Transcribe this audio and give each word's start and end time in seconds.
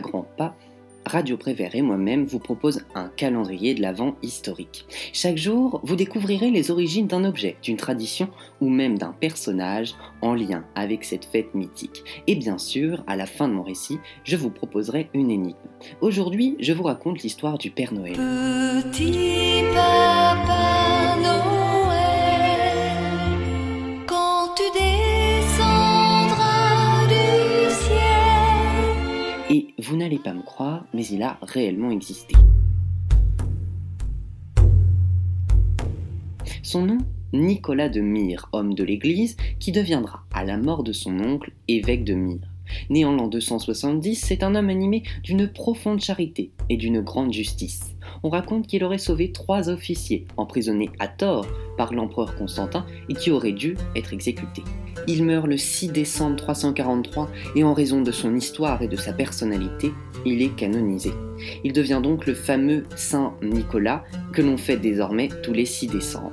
Grands 0.00 0.26
pas, 0.36 0.56
Radio 1.04 1.36
Prévert 1.36 1.74
et 1.74 1.82
moi-même 1.82 2.24
vous 2.24 2.38
propose 2.38 2.82
un 2.94 3.08
calendrier 3.08 3.74
de 3.74 3.82
l'Avent 3.82 4.14
historique. 4.22 4.86
Chaque 5.12 5.36
jour, 5.36 5.80
vous 5.82 5.96
découvrirez 5.96 6.50
les 6.50 6.70
origines 6.70 7.06
d'un 7.08 7.24
objet, 7.24 7.56
d'une 7.62 7.76
tradition 7.76 8.28
ou 8.60 8.68
même 8.68 8.96
d'un 8.98 9.12
personnage 9.12 9.94
en 10.20 10.34
lien 10.34 10.64
avec 10.74 11.04
cette 11.04 11.24
fête 11.24 11.54
mythique. 11.54 12.04
Et 12.26 12.36
bien 12.36 12.58
sûr, 12.58 13.02
à 13.06 13.16
la 13.16 13.26
fin 13.26 13.48
de 13.48 13.54
mon 13.54 13.62
récit, 13.62 13.98
je 14.24 14.36
vous 14.36 14.50
proposerai 14.50 15.10
une 15.12 15.30
énigme. 15.30 15.56
Aujourd'hui, 16.00 16.56
je 16.60 16.72
vous 16.72 16.84
raconte 16.84 17.22
l'histoire 17.22 17.58
du 17.58 17.70
Père 17.70 17.92
Noël. 17.92 18.16
Vous 29.82 29.96
n'allez 29.96 30.18
pas 30.18 30.32
me 30.32 30.42
croire, 30.42 30.84
mais 30.94 31.04
il 31.06 31.22
a 31.22 31.38
réellement 31.42 31.90
existé. 31.90 32.34
Son 36.62 36.86
nom 36.86 36.98
Nicolas 37.32 37.88
de 37.88 38.00
Myre, 38.00 38.48
homme 38.52 38.74
de 38.74 38.84
l'Église, 38.84 39.36
qui 39.58 39.72
deviendra, 39.72 40.24
à 40.32 40.44
la 40.44 40.56
mort 40.56 40.84
de 40.84 40.92
son 40.92 41.18
oncle, 41.18 41.52
évêque 41.66 42.04
de 42.04 42.14
Myre. 42.14 42.51
Né 42.90 43.04
en 43.04 43.12
l'an 43.12 43.28
270, 43.28 44.16
c'est 44.16 44.42
un 44.42 44.54
homme 44.54 44.70
animé 44.70 45.02
d'une 45.22 45.48
profonde 45.48 46.00
charité 46.00 46.50
et 46.68 46.76
d'une 46.76 47.00
grande 47.00 47.32
justice. 47.32 47.94
On 48.22 48.28
raconte 48.28 48.66
qu'il 48.66 48.84
aurait 48.84 48.98
sauvé 48.98 49.32
trois 49.32 49.68
officiers, 49.68 50.26
emprisonnés 50.36 50.90
à 50.98 51.08
tort 51.08 51.46
par 51.76 51.92
l'empereur 51.92 52.36
Constantin 52.36 52.86
et 53.08 53.14
qui 53.14 53.30
auraient 53.30 53.52
dû 53.52 53.76
être 53.96 54.12
exécutés. 54.12 54.64
Il 55.08 55.24
meurt 55.24 55.46
le 55.46 55.56
6 55.56 55.88
décembre 55.88 56.36
343 56.36 57.28
et 57.56 57.64
en 57.64 57.74
raison 57.74 58.02
de 58.02 58.12
son 58.12 58.36
histoire 58.36 58.82
et 58.82 58.88
de 58.88 58.96
sa 58.96 59.12
personnalité, 59.12 59.92
il 60.24 60.42
est 60.42 60.54
canonisé. 60.54 61.10
Il 61.64 61.72
devient 61.72 62.00
donc 62.02 62.26
le 62.26 62.34
fameux 62.34 62.84
Saint 62.96 63.34
Nicolas 63.42 64.04
que 64.32 64.42
l'on 64.42 64.56
fête 64.56 64.80
désormais 64.80 65.28
tous 65.42 65.52
les 65.52 65.66
6 65.66 65.88
décembre. 65.88 66.32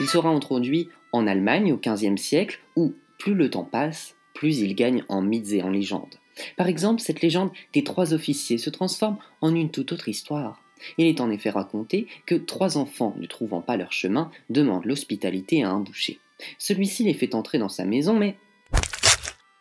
Il 0.00 0.06
sera 0.06 0.28
introduit 0.28 0.90
en 1.16 1.26
Allemagne 1.26 1.72
au 1.72 1.78
XVe 1.78 2.16
siècle 2.16 2.60
où, 2.76 2.94
plus 3.18 3.34
le 3.34 3.50
temps 3.50 3.64
passe, 3.64 4.14
plus 4.34 4.58
il 4.58 4.74
gagne 4.74 5.02
en 5.08 5.22
mythes 5.22 5.52
et 5.52 5.62
en 5.62 5.70
légendes. 5.70 6.20
Par 6.56 6.68
exemple, 6.68 7.00
cette 7.00 7.22
légende 7.22 7.50
des 7.72 7.84
trois 7.84 8.12
officiers 8.12 8.58
se 8.58 8.70
transforme 8.70 9.18
en 9.40 9.54
une 9.54 9.70
toute 9.70 9.92
autre 9.92 10.08
histoire. 10.08 10.62
Il 10.98 11.06
est 11.06 11.20
en 11.20 11.30
effet 11.30 11.50
raconté 11.50 12.06
que 12.26 12.34
trois 12.34 12.76
enfants, 12.76 13.14
ne 13.18 13.26
trouvant 13.26 13.62
pas 13.62 13.78
leur 13.78 13.92
chemin, 13.92 14.30
demandent 14.50 14.84
l'hospitalité 14.84 15.62
à 15.62 15.70
un 15.70 15.80
boucher. 15.80 16.18
Celui-ci 16.58 17.04
les 17.04 17.14
fait 17.14 17.34
entrer 17.34 17.58
dans 17.58 17.70
sa 17.70 17.86
maison, 17.86 18.14
mais 18.14 18.36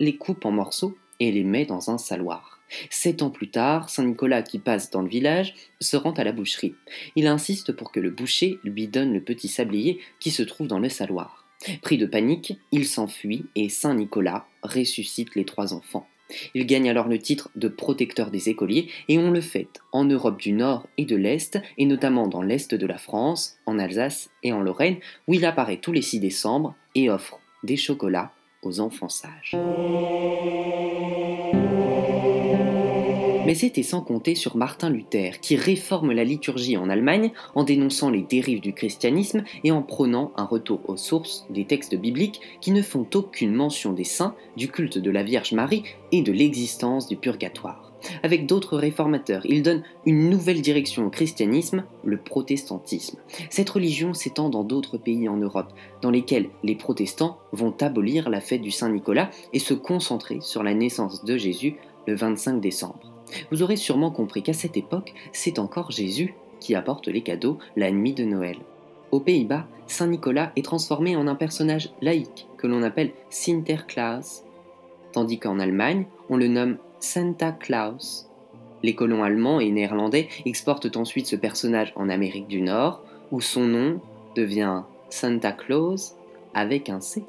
les 0.01 0.17
coupe 0.17 0.45
en 0.45 0.51
morceaux 0.51 0.97
et 1.21 1.31
les 1.31 1.45
met 1.45 1.65
dans 1.65 1.89
un 1.89 1.97
saloir. 1.97 2.59
Sept 2.89 3.21
ans 3.21 3.29
plus 3.29 3.49
tard, 3.49 3.89
Saint 3.89 4.03
Nicolas, 4.03 4.41
qui 4.41 4.59
passe 4.59 4.89
dans 4.89 5.01
le 5.01 5.07
village, 5.07 5.53
se 5.79 5.95
rend 5.95 6.11
à 6.11 6.23
la 6.23 6.31
boucherie. 6.31 6.75
Il 7.15 7.27
insiste 7.27 7.71
pour 7.71 7.91
que 7.91 7.99
le 7.99 8.09
boucher 8.09 8.59
lui 8.63 8.87
donne 8.87 9.13
le 9.13 9.21
petit 9.21 9.47
sablier 9.47 9.99
qui 10.19 10.31
se 10.31 10.43
trouve 10.43 10.67
dans 10.67 10.79
le 10.79 10.89
saloir. 10.89 11.44
Pris 11.81 11.97
de 11.97 12.05
panique, 12.05 12.59
il 12.71 12.85
s'enfuit 12.85 13.45
et 13.55 13.69
Saint 13.69 13.95
Nicolas 13.95 14.45
ressuscite 14.63 15.35
les 15.35 15.45
trois 15.45 15.73
enfants. 15.73 16.07
Il 16.53 16.65
gagne 16.65 16.89
alors 16.89 17.07
le 17.07 17.19
titre 17.19 17.49
de 17.55 17.67
protecteur 17.67 18.31
des 18.31 18.49
écoliers 18.49 18.89
et 19.07 19.17
on 19.19 19.31
le 19.31 19.41
fête 19.41 19.79
en 19.91 20.05
Europe 20.05 20.39
du 20.39 20.53
Nord 20.53 20.87
et 20.97 21.05
de 21.05 21.15
l'Est, 21.15 21.59
et 21.77 21.85
notamment 21.85 22.27
dans 22.27 22.41
l'Est 22.41 22.73
de 22.73 22.87
la 22.87 22.97
France, 22.97 23.57
en 23.65 23.77
Alsace 23.77 24.29
et 24.43 24.51
en 24.51 24.61
Lorraine, 24.61 24.97
où 25.27 25.33
il 25.33 25.45
apparaît 25.45 25.77
tous 25.77 25.91
les 25.91 26.01
6 26.01 26.19
décembre 26.19 26.75
et 26.95 27.09
offre 27.09 27.39
des 27.63 27.77
chocolats 27.77 28.31
aux 28.63 28.79
enfants 28.79 29.09
sages. 29.09 29.55
Mais 33.45 33.53
c'était 33.53 33.83
sans 33.83 34.01
compter 34.01 34.33
sur 34.33 34.57
Martin 34.57 34.89
Luther, 34.89 35.39
qui 35.39 35.55
réforme 35.55 36.11
la 36.11 36.23
liturgie 36.23 36.77
en 36.77 36.89
Allemagne 36.89 37.31
en 37.53 37.63
dénonçant 37.63 38.09
les 38.09 38.23
dérives 38.23 38.59
du 38.61 38.73
christianisme 38.73 39.43
et 39.63 39.71
en 39.71 39.83
prônant 39.83 40.31
un 40.35 40.45
retour 40.45 40.79
aux 40.87 40.97
sources 40.97 41.45
des 41.51 41.65
textes 41.65 41.95
bibliques 41.95 42.41
qui 42.59 42.71
ne 42.71 42.81
font 42.81 43.05
aucune 43.13 43.53
mention 43.53 43.93
des 43.93 44.03
saints, 44.03 44.35
du 44.57 44.69
culte 44.69 44.97
de 44.97 45.11
la 45.11 45.21
Vierge 45.21 45.53
Marie 45.53 45.83
et 46.11 46.23
de 46.23 46.31
l'existence 46.31 47.07
du 47.07 47.17
purgatoire. 47.17 47.91
Avec 48.23 48.47
d'autres 48.47 48.77
réformateurs, 48.77 49.45
il 49.45 49.61
donne 49.61 49.83
une 50.05 50.29
nouvelle 50.29 50.61
direction 50.61 51.05
au 51.05 51.09
christianisme, 51.09 51.85
le 52.03 52.17
protestantisme. 52.17 53.19
Cette 53.49 53.69
religion 53.69 54.13
s'étend 54.13 54.49
dans 54.49 54.63
d'autres 54.63 54.97
pays 54.97 55.29
en 55.29 55.37
Europe, 55.37 55.71
dans 56.01 56.11
lesquels 56.11 56.49
les 56.63 56.75
protestants 56.75 57.37
vont 57.51 57.75
abolir 57.81 58.29
la 58.29 58.41
fête 58.41 58.61
du 58.61 58.71
Saint 58.71 58.89
Nicolas 58.89 59.29
et 59.53 59.59
se 59.59 59.73
concentrer 59.73 60.39
sur 60.41 60.63
la 60.63 60.73
naissance 60.73 61.23
de 61.25 61.37
Jésus 61.37 61.75
le 62.07 62.15
25 62.15 62.59
décembre. 62.59 63.14
Vous 63.51 63.63
aurez 63.63 63.75
sûrement 63.75 64.11
compris 64.11 64.43
qu'à 64.43 64.53
cette 64.53 64.77
époque, 64.77 65.13
c'est 65.33 65.59
encore 65.59 65.91
Jésus 65.91 66.35
qui 66.59 66.75
apporte 66.75 67.07
les 67.07 67.21
cadeaux 67.21 67.57
la 67.75 67.91
nuit 67.91 68.13
de 68.13 68.23
Noël. 68.23 68.57
Aux 69.11 69.19
Pays-Bas, 69.19 69.65
Saint 69.87 70.07
Nicolas 70.07 70.51
est 70.55 70.65
transformé 70.65 71.15
en 71.15 71.27
un 71.27 71.35
personnage 71.35 71.91
laïque 72.01 72.47
que 72.57 72.67
l'on 72.67 72.83
appelle 72.83 73.11
Sinterklaas, 73.29 74.43
tandis 75.11 75.39
qu'en 75.39 75.59
Allemagne, 75.59 76.05
on 76.29 76.37
le 76.37 76.47
nomme 76.47 76.77
Santa 76.99 77.51
Claus. 77.51 78.29
Les 78.83 78.95
colons 78.95 79.23
allemands 79.23 79.59
et 79.59 79.71
néerlandais 79.71 80.27
exportent 80.45 80.97
ensuite 80.97 81.27
ce 81.27 81.35
personnage 81.35 81.93
en 81.95 82.09
Amérique 82.09 82.47
du 82.47 82.61
Nord, 82.61 83.03
où 83.31 83.41
son 83.41 83.65
nom 83.65 84.01
devient 84.35 84.81
Santa 85.09 85.51
Claus 85.51 86.15
avec 86.53 86.89
un 86.89 86.99
C. 86.99 87.23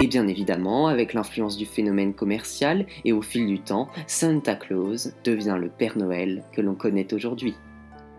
Et 0.00 0.06
bien 0.06 0.28
évidemment, 0.28 0.86
avec 0.86 1.12
l'influence 1.12 1.56
du 1.56 1.66
phénomène 1.66 2.14
commercial 2.14 2.86
et 3.04 3.12
au 3.12 3.20
fil 3.20 3.48
du 3.48 3.58
temps, 3.58 3.88
Santa 4.06 4.54
Claus 4.54 5.12
devient 5.24 5.56
le 5.60 5.68
Père 5.68 5.98
Noël 5.98 6.44
que 6.52 6.60
l'on 6.60 6.76
connaît 6.76 7.12
aujourd'hui. 7.12 7.54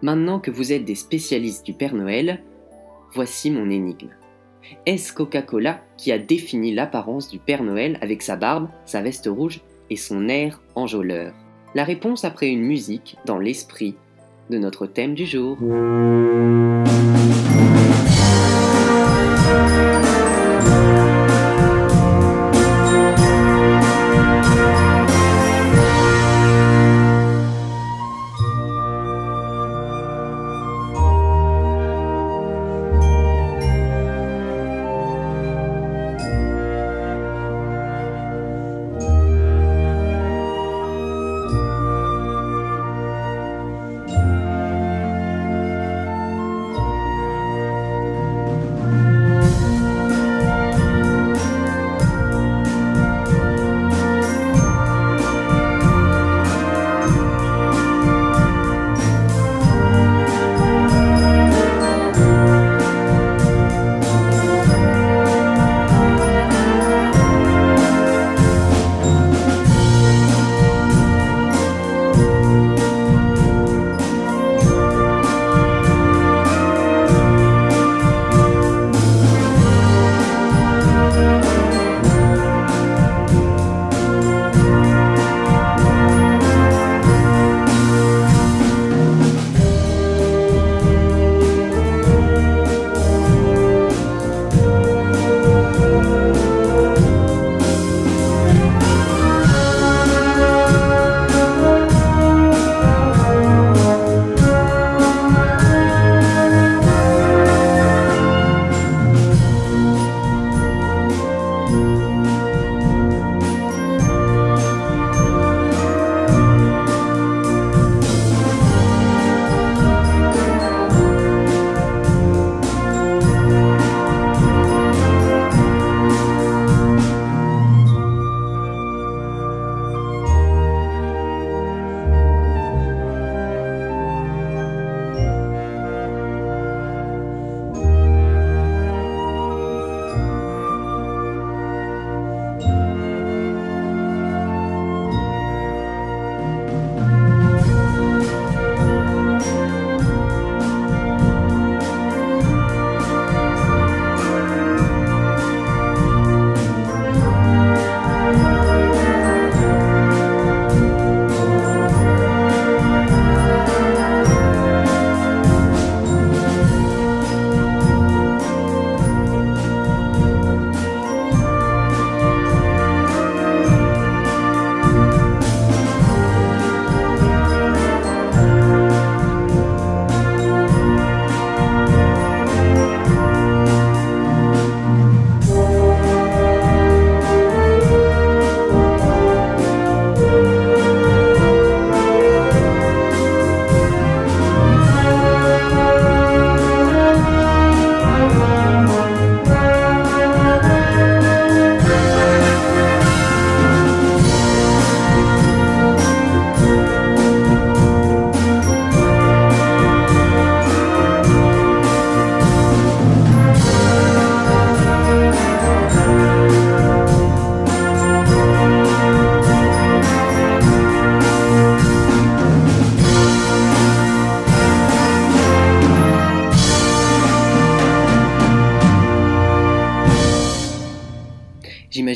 Maintenant 0.01 0.39
que 0.39 0.51
vous 0.51 0.73
êtes 0.73 0.83
des 0.83 0.95
spécialistes 0.95 1.65
du 1.65 1.73
Père 1.73 1.95
Noël, 1.95 2.43
voici 3.13 3.49
mon 3.49 3.69
énigme. 3.69 4.09
Est-ce 4.85 5.13
Coca-Cola 5.13 5.81
qui 5.95 6.11
a 6.11 6.17
défini 6.17 6.73
l'apparence 6.73 7.29
du 7.29 7.39
Père 7.39 7.63
Noël 7.63 7.97
avec 8.01 8.23
sa 8.23 8.35
barbe, 8.35 8.67
sa 8.85 9.01
veste 9.01 9.29
rouge 9.31 9.61
et 9.89 9.95
son 9.95 10.27
air 10.27 10.61
enjôleur? 10.75 11.33
La 11.75 11.85
réponse 11.85 12.25
après 12.25 12.49
une 12.49 12.63
musique 12.63 13.15
dans 13.25 13.39
l'esprit 13.39 13.95
de 14.49 14.57
notre 14.57 14.85
thème 14.85 15.13
du 15.13 15.25
jour. 15.25 15.57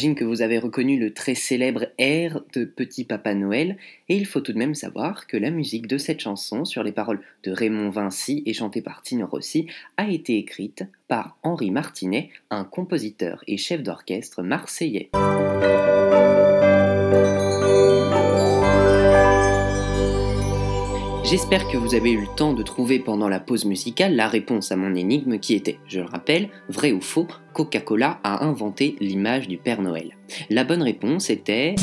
Que 0.03 0.25
vous 0.25 0.41
avez 0.41 0.57
reconnu 0.57 0.99
le 0.99 1.13
très 1.13 1.33
célèbre 1.33 1.85
air 1.97 2.41
de 2.53 2.65
Petit 2.65 3.05
Papa 3.05 3.33
Noël, 3.33 3.77
et 4.09 4.17
il 4.17 4.25
faut 4.25 4.41
tout 4.41 4.51
de 4.51 4.57
même 4.57 4.75
savoir 4.75 5.27
que 5.27 5.37
la 5.37 5.49
musique 5.49 5.87
de 5.87 5.97
cette 5.97 6.19
chanson, 6.19 6.65
sur 6.65 6.83
les 6.83 6.91
paroles 6.91 7.21
de 7.43 7.51
Raymond 7.51 7.89
Vinci 7.89 8.43
et 8.45 8.51
chantée 8.51 8.81
par 8.81 9.01
Tino 9.01 9.25
Rossi, 9.25 9.67
a 9.95 10.09
été 10.09 10.37
écrite 10.37 10.83
par 11.07 11.37
Henri 11.41 11.71
Martinet, 11.71 12.31
un 12.49 12.65
compositeur 12.65 13.45
et 13.47 13.55
chef 13.55 13.81
d'orchestre 13.81 14.43
marseillais. 14.43 15.09
J'espère 21.33 21.67
que 21.67 21.77
vous 21.77 21.95
avez 21.95 22.11
eu 22.11 22.21
le 22.21 22.27
temps 22.27 22.53
de 22.53 22.61
trouver 22.61 22.99
pendant 22.99 23.27
la 23.27 23.39
pause 23.39 23.65
musicale 23.65 24.15
la 24.15 24.27
réponse 24.27 24.71
à 24.71 24.75
mon 24.75 24.93
énigme 24.93 25.39
qui 25.39 25.55
était, 25.55 25.79
je 25.87 25.99
le 25.99 26.05
rappelle, 26.05 26.49
vrai 26.69 26.91
ou 26.91 27.01
faux, 27.01 27.25
Coca-Cola 27.55 28.19
a 28.23 28.45
inventé 28.45 28.95
l'image 28.99 29.47
du 29.47 29.57
Père 29.57 29.81
Noël. 29.81 30.15
La 30.51 30.63
bonne 30.63 30.83
réponse 30.83 31.31
était... 31.31 31.73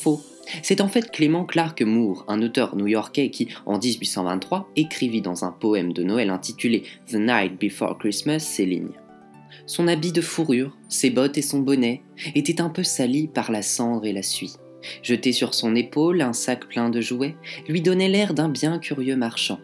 Faux. 0.00 0.22
C'est 0.62 0.80
en 0.80 0.88
fait 0.88 1.10
Clément 1.10 1.44
Clark 1.44 1.82
Moore, 1.82 2.24
un 2.26 2.40
auteur 2.40 2.74
new-yorkais 2.74 3.28
qui, 3.28 3.48
en 3.66 3.78
1823, 3.78 4.70
écrivit 4.76 5.20
dans 5.20 5.44
un 5.44 5.52
poème 5.52 5.92
de 5.92 6.02
Noël 6.02 6.30
intitulé 6.30 6.84
The 7.06 7.16
Night 7.16 7.60
Before 7.60 7.98
Christmas 7.98 8.38
ces 8.38 8.64
lignes. 8.64 8.94
Son 9.66 9.88
habit 9.88 10.12
de 10.12 10.20
fourrure, 10.20 10.76
ses 10.88 11.10
bottes 11.10 11.38
et 11.38 11.42
son 11.42 11.60
bonnet 11.60 12.02
étaient 12.34 12.60
un 12.60 12.70
peu 12.70 12.82
salis 12.82 13.28
par 13.28 13.50
la 13.50 13.62
cendre 13.62 14.06
et 14.06 14.12
la 14.12 14.22
suie. 14.22 14.54
Jeté 15.02 15.32
sur 15.32 15.54
son 15.54 15.74
épaule 15.74 16.22
un 16.22 16.32
sac 16.32 16.66
plein 16.68 16.90
de 16.90 17.00
jouets 17.00 17.36
lui 17.68 17.82
donnait 17.82 18.08
l'air 18.08 18.34
d'un 18.34 18.48
bien 18.48 18.78
curieux 18.78 19.16
marchand. 19.16 19.58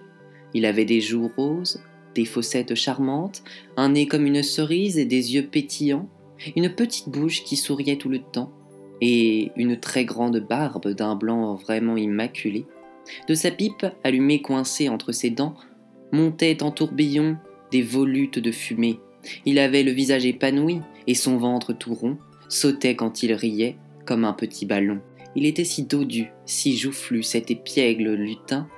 Il 0.55 0.67
avait 0.67 0.85
des 0.85 1.01
joues 1.01 1.31
roses, 1.37 1.83
des 2.15 2.25
fossettes 2.25 2.75
charmantes, 2.75 3.43
un 3.77 3.91
nez 3.91 4.07
comme 4.07 4.27
une 4.27 4.43
cerise 4.43 4.99
et 4.99 5.05
des 5.05 5.35
yeux 5.35 5.47
pétillants, 5.47 6.09
une 6.57 6.69
petite 6.71 7.09
bouche 7.09 7.45
qui 7.45 7.57
souriait 7.57 7.97
tout 7.97 8.09
le 8.09 8.21
temps, 8.21 8.53
et 9.01 9.51
une 9.57 9.79
très 9.79 10.05
grande 10.05 10.39
barbe 10.39 10.89
d'un 10.89 11.17
blanc 11.17 11.55
vraiment 11.55 11.97
immaculé. 11.97 12.67
De 13.29 13.35
sa 13.35 13.51
pipe, 13.51 13.87
allumée 14.03 14.41
coincée 14.41 14.89
entre 14.89 15.13
ses 15.13 15.31
dents, 15.31 15.55
montaient 16.13 16.63
en 16.63 16.71
tourbillon 16.71 17.37
des 17.71 17.83
volutes 17.83 18.39
de 18.39 18.53
fumée 18.53 19.01
il 19.45 19.59
avait 19.59 19.83
le 19.83 19.93
visage 19.93 20.27
épanoui 20.27 20.81
et 21.07 21.15
son 21.15 21.37
ventre 21.37 21.73
tout 21.73 21.95
rond 21.95 22.19
sautait 22.49 22.97
quand 22.97 23.23
il 23.23 23.33
riait 23.33 23.77
comme 24.05 24.25
un 24.25 24.33
petit 24.33 24.67
ballon. 24.67 25.01
Il 25.37 25.47
était 25.47 25.65
si 25.65 25.85
dodu, 25.85 26.31
si 26.47 26.77
joufflu, 26.77 27.23
cet 27.23 27.51
épiègle 27.51 28.15
lutin, 28.15 28.69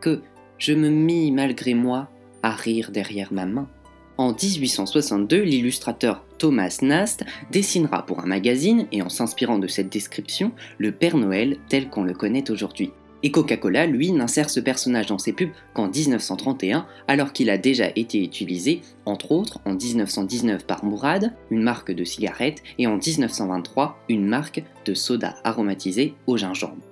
que 0.00 0.22
je 0.58 0.72
me 0.72 0.88
mis 0.88 1.30
malgré 1.30 1.74
moi 1.74 2.08
à 2.42 2.52
rire 2.52 2.90
derrière 2.90 3.32
ma 3.32 3.46
main. 3.46 3.68
En 4.16 4.32
1862, 4.32 5.40
l'illustrateur 5.42 6.24
Thomas 6.38 6.78
Nast 6.82 7.24
dessinera 7.50 8.04
pour 8.04 8.20
un 8.20 8.26
magazine, 8.26 8.86
et 8.92 9.02
en 9.02 9.08
s'inspirant 9.08 9.58
de 9.58 9.66
cette 9.66 9.90
description, 9.90 10.52
le 10.78 10.92
Père 10.92 11.16
Noël 11.16 11.56
tel 11.68 11.88
qu'on 11.88 12.04
le 12.04 12.12
connaît 12.12 12.50
aujourd'hui. 12.50 12.92
Et 13.22 13.30
Coca-Cola, 13.30 13.86
lui, 13.86 14.12
n'insère 14.12 14.48
ce 14.48 14.60
personnage 14.60 15.06
dans 15.06 15.18
ses 15.18 15.32
pubs 15.32 15.50
qu'en 15.74 15.88
1931, 15.88 16.86
alors 17.06 17.32
qu'il 17.32 17.50
a 17.50 17.58
déjà 17.58 17.90
été 17.94 18.22
utilisé, 18.22 18.80
entre 19.04 19.32
autres, 19.32 19.60
en 19.66 19.74
1919 19.74 20.66
par 20.66 20.84
Mourad, 20.84 21.34
une 21.50 21.62
marque 21.62 21.92
de 21.92 22.04
cigarettes, 22.04 22.62
et 22.78 22.86
en 22.86 22.96
1923, 22.96 23.98
une 24.08 24.26
marque 24.26 24.62
de 24.86 24.94
soda 24.94 25.36
aromatisé 25.44 26.14
au 26.26 26.38
gingembre. 26.38 26.82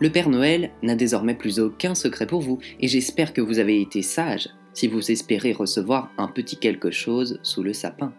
Le 0.00 0.10
Père 0.10 0.28
Noël 0.28 0.72
n'a 0.82 0.96
désormais 0.96 1.34
plus 1.34 1.60
aucun 1.60 1.94
secret 1.94 2.26
pour 2.26 2.40
vous, 2.40 2.58
et 2.80 2.88
j'espère 2.88 3.32
que 3.32 3.40
vous 3.40 3.58
avez 3.58 3.80
été 3.80 4.02
sage 4.02 4.48
si 4.74 4.88
vous 4.88 5.10
espérez 5.10 5.52
recevoir 5.52 6.10
un 6.18 6.28
petit 6.28 6.56
quelque 6.56 6.90
chose 6.90 7.38
sous 7.42 7.62
le 7.62 7.72
sapin. 7.72 8.12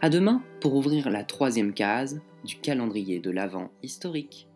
A 0.00 0.08
demain 0.08 0.42
pour 0.60 0.74
ouvrir 0.74 1.10
la 1.10 1.24
troisième 1.24 1.74
case 1.74 2.20
du 2.44 2.56
calendrier 2.56 3.18
de 3.18 3.30
l'Avent 3.30 3.70
historique. 3.82 4.47